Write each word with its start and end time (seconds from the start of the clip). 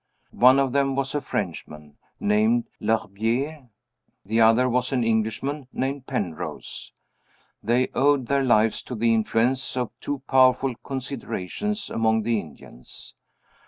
"One 0.39 0.57
of 0.57 0.71
them 0.71 0.95
was 0.95 1.13
a 1.13 1.21
Frenchman, 1.21 1.95
named 2.19 2.63
L'Herbier. 2.79 3.69
The 4.25 4.41
other 4.41 4.67
was 4.67 4.91
an 4.91 5.03
Englishman, 5.03 5.67
named 5.71 6.07
Penrose. 6.07 6.91
They 7.61 7.89
owed 7.93 8.25
their 8.25 8.41
lives 8.43 8.81
to 8.85 8.95
the 8.95 9.13
influence 9.13 9.77
of 9.77 9.91
two 9.99 10.23
powerful 10.27 10.73
considerations 10.83 11.91
among 11.91 12.23
the 12.23 12.39
Indians. 12.39 13.13